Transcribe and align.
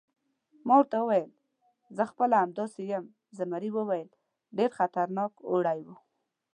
ما 0.67 0.73
ورته 0.79 0.97
وویل: 0.99 1.29
زه 1.95 2.03
خپله 2.11 2.35
همداسې 2.43 2.79
یم، 2.91 3.05
زمري 3.37 3.69
وویل: 3.73 4.09
ډېر 4.57 4.69
خطرناک 4.79 5.33
اوړی 5.49 5.79
و. 5.85 5.87